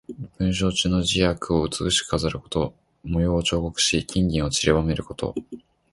[0.39, 2.73] 文章中の字や句を美しく飾ること。
[3.03, 5.35] 模様を彫刻し、金銀をちりばめること。